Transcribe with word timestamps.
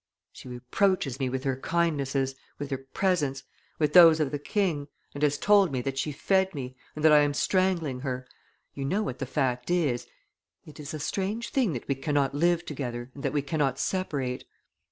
"She 0.31 0.47
reproaches 0.49 1.19
me 1.19 1.29
with 1.29 1.43
her 1.43 1.55
kindnesses, 1.55 2.33
with 2.57 2.71
her 2.71 2.79
presents, 2.79 3.43
with 3.77 3.93
those 3.93 4.19
of 4.19 4.31
the 4.31 4.39
king, 4.39 4.87
and 5.13 5.21
has 5.21 5.37
told 5.37 5.71
me 5.71 5.79
that 5.83 5.99
she 5.99 6.11
fed 6.11 6.55
me, 6.55 6.75
and 6.95 7.05
that 7.05 7.11
I 7.11 7.19
am 7.19 7.35
strangling 7.35 7.99
her; 7.99 8.25
you 8.73 8.83
know 8.83 9.03
what 9.03 9.19
the 9.19 9.27
fact 9.27 9.69
is; 9.69 10.07
it 10.65 10.79
is 10.79 10.95
a 10.95 10.99
strange 10.99 11.49
thing 11.49 11.73
that 11.73 11.87
we 11.87 11.93
cannot 11.93 12.33
live 12.33 12.65
together 12.65 13.11
and 13.13 13.21
that 13.21 13.31
we 13.31 13.43
cannot 13.43 13.77
separate. 13.77 14.43